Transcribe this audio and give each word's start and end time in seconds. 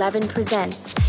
Stefan 0.00 0.12
Addo 0.12 0.20
11 0.20 0.28
presents. 0.28 0.99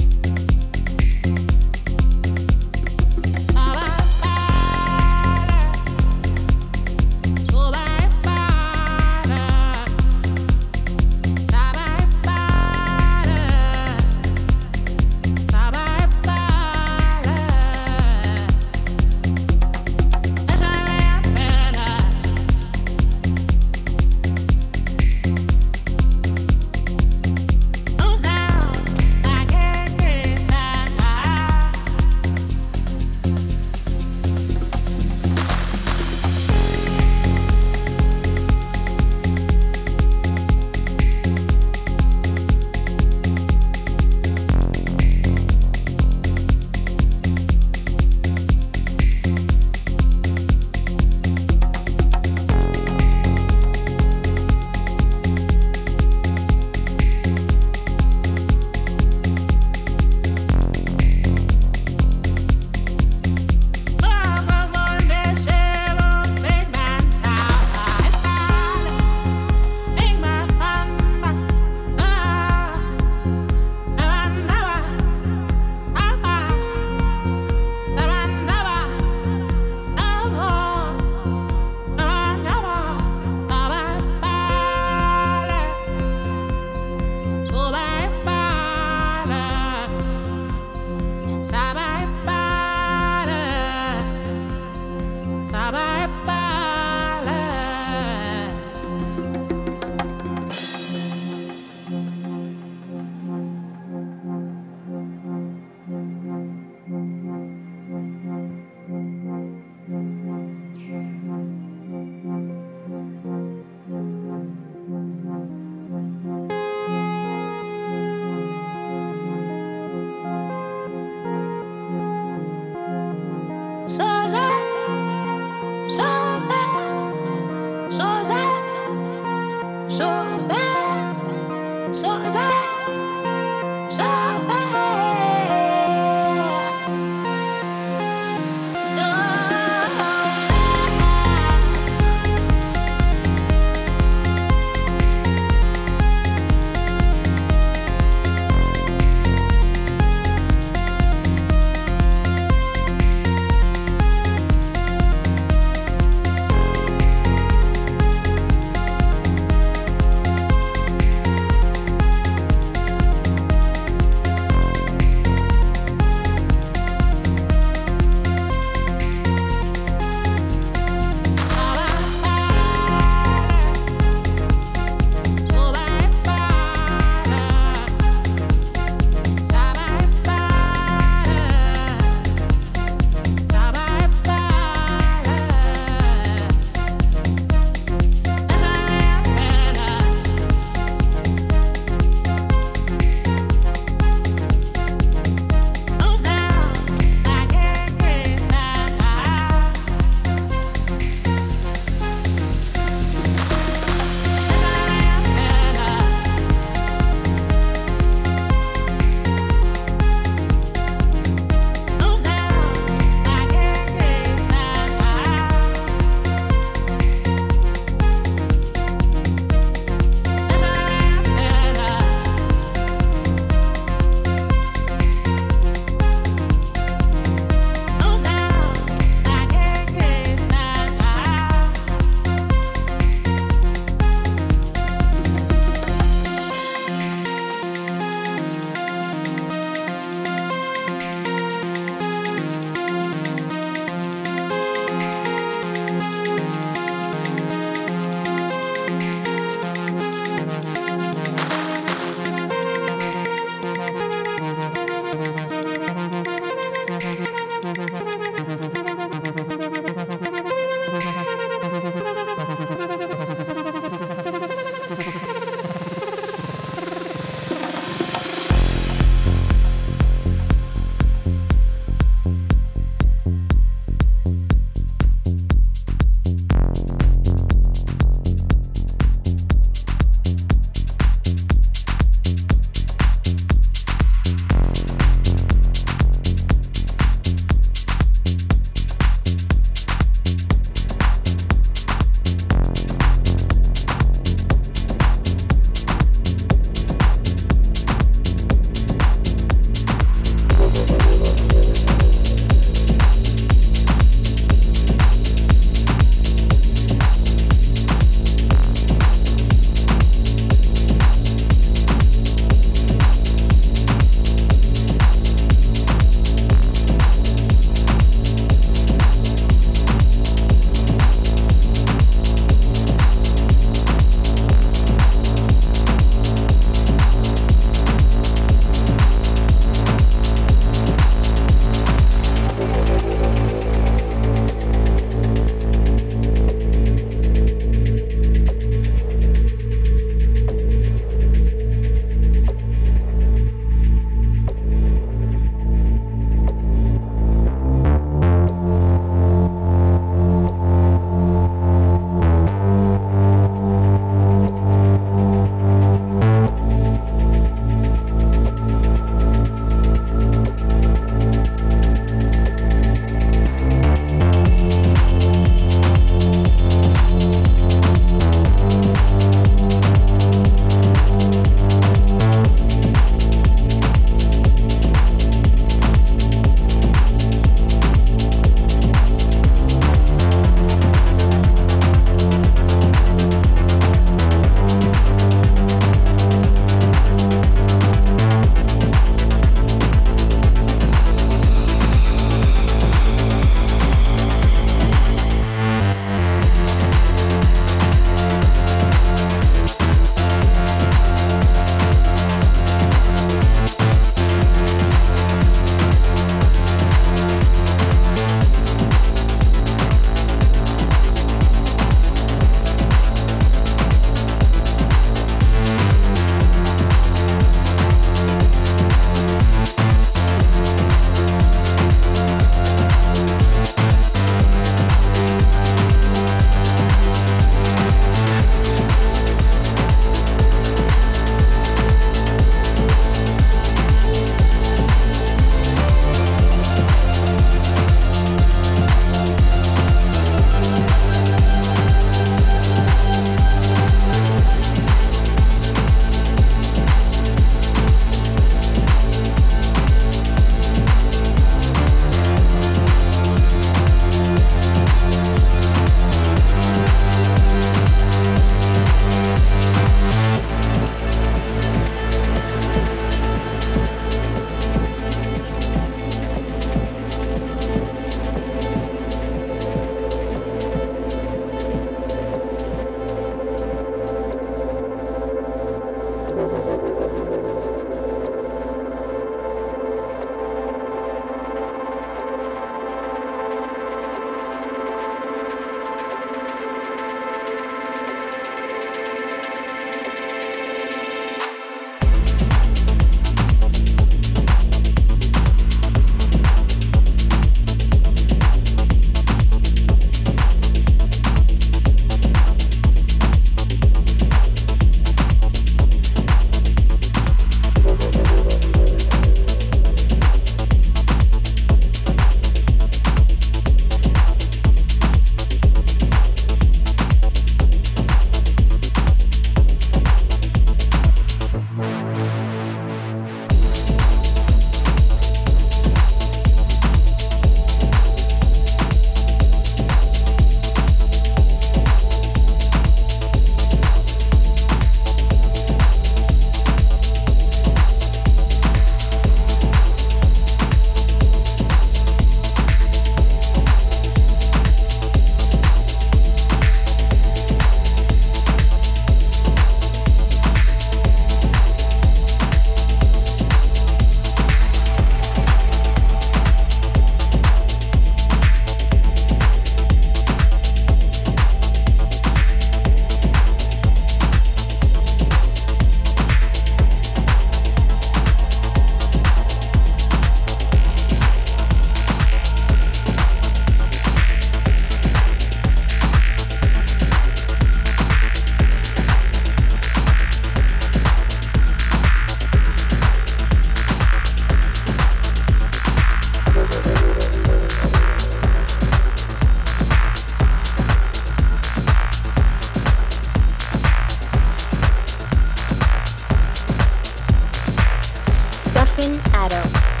Stefan 598.91 599.13
Addo. 599.31 600.00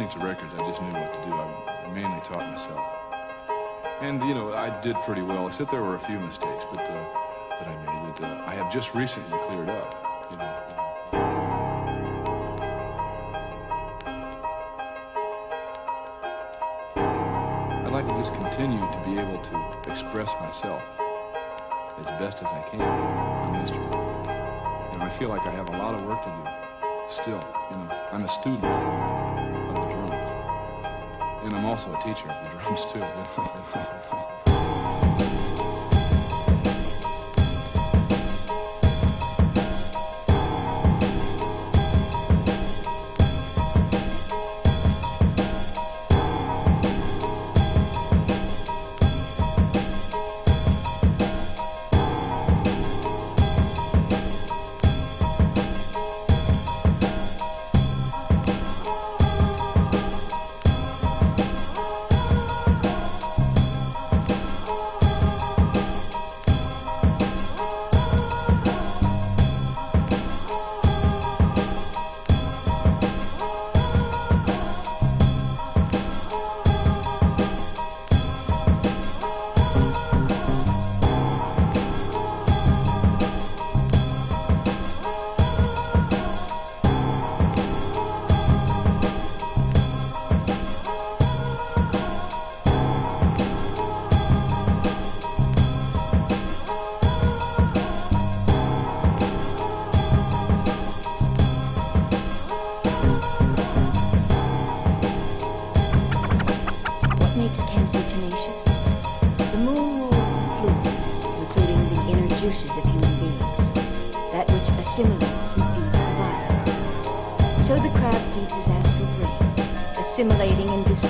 Listening 0.00 0.20
to 0.20 0.26
records, 0.26 0.54
I 0.54 0.66
just 0.66 0.80
knew 0.80 0.98
what 0.98 1.12
to 1.12 1.20
do. 1.26 1.32
I 1.34 1.92
mainly 1.92 2.20
taught 2.22 2.48
myself. 2.48 2.80
And, 4.00 4.22
you 4.22 4.34
know, 4.34 4.54
I 4.54 4.70
did 4.80 4.96
pretty 5.02 5.20
well, 5.20 5.46
except 5.46 5.70
there 5.70 5.82
were 5.82 5.94
a 5.94 5.98
few 5.98 6.18
mistakes 6.18 6.64
but, 6.72 6.80
uh, 6.80 7.04
that 7.58 7.68
I 7.68 7.76
made 7.84 8.16
that 8.16 8.24
uh, 8.24 8.44
I 8.46 8.54
have 8.54 8.72
just 8.72 8.94
recently 8.94 9.38
cleared 9.46 9.68
up, 9.68 10.30
you 10.30 10.36
know. 10.38 10.56
I'd 17.84 17.92
like 17.92 18.06
to 18.06 18.14
just 18.16 18.32
continue 18.32 18.80
to 18.80 19.02
be 19.04 19.18
able 19.18 19.42
to 19.42 19.90
express 19.90 20.32
myself 20.40 20.82
as 21.98 22.06
best 22.18 22.38
as 22.38 22.46
I 22.46 22.62
can 22.70 22.78
the 23.52 23.58
instrument. 23.58 23.94
And 24.94 25.02
I 25.02 25.10
feel 25.10 25.28
like 25.28 25.42
I 25.42 25.50
have 25.50 25.68
a 25.68 25.76
lot 25.76 25.94
of 25.94 26.02
work 26.06 26.22
to 26.24 26.30
do 26.30 26.60
still. 27.10 27.44
You 27.70 27.76
know, 27.76 28.08
I'm 28.12 28.24
a 28.24 28.28
student. 28.28 29.59
And 31.42 31.56
I'm 31.56 31.64
also 31.64 31.92
a 31.92 32.02
teacher 32.02 32.28
of 32.28 32.52
the 32.52 32.58
drums, 32.58 32.84
too. 32.92 34.36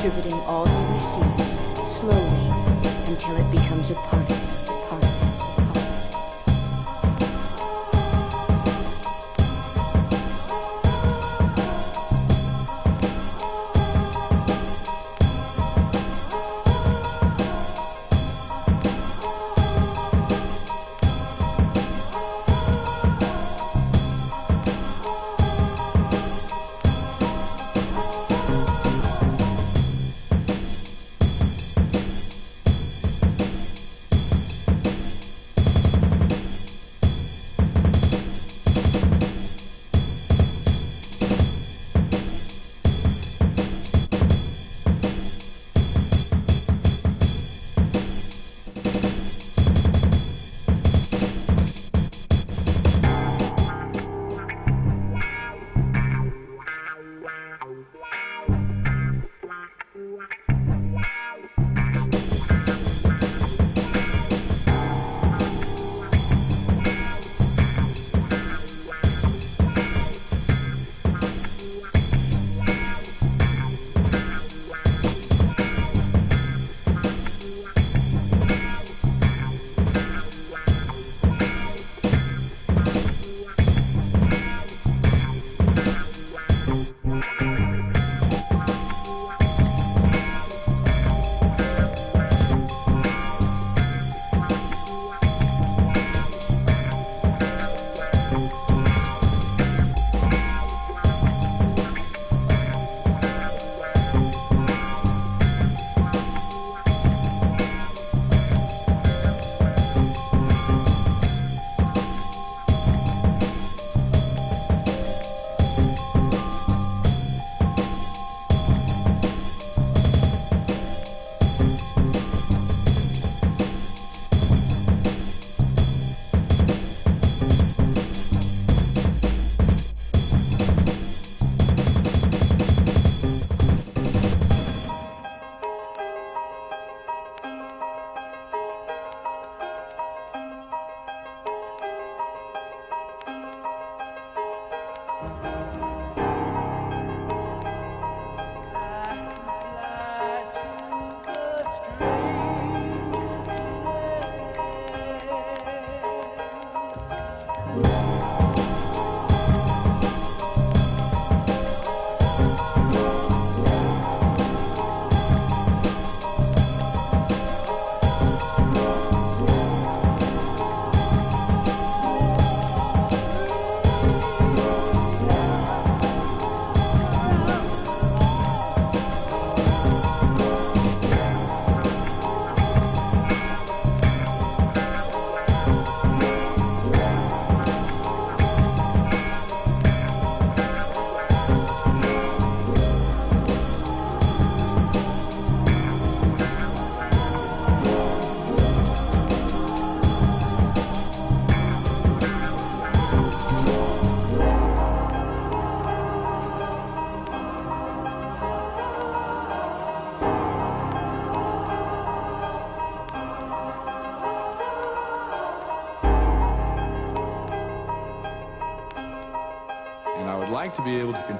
contributing 0.00 0.39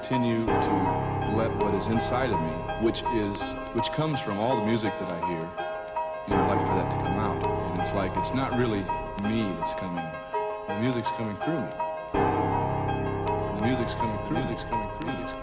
continue 0.01 0.43
to 0.47 1.31
let 1.35 1.55
what 1.57 1.75
is 1.75 1.87
inside 1.87 2.31
of 2.31 2.41
me, 2.41 2.51
which 2.83 3.03
is 3.13 3.39
which 3.73 3.91
comes 3.91 4.19
from 4.19 4.39
all 4.39 4.59
the 4.59 4.65
music 4.65 4.97
that 4.97 5.11
I 5.11 5.27
hear, 5.27 5.47
you 6.27 6.35
know, 6.35 6.47
like 6.47 6.59
for 6.59 6.73
that 6.73 6.89
to 6.89 6.97
come 6.97 7.19
out. 7.19 7.45
And 7.69 7.79
it's 7.79 7.93
like 7.93 8.11
it's 8.17 8.33
not 8.33 8.57
really 8.57 8.79
me 9.21 9.53
that's 9.59 9.75
coming. 9.75 10.03
The 10.67 10.79
music's 10.79 11.09
coming 11.11 11.37
through 11.37 11.61
me. 11.61 11.69
The 12.13 13.63
music's 13.63 13.93
coming 13.93 14.17
through. 14.23 14.37
Music's 14.37 14.63
coming 14.63 14.91
through. 14.95 15.07
Music's 15.07 15.33
coming. 15.33 15.40